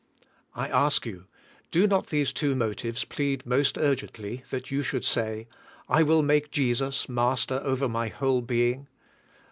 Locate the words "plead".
3.05-3.45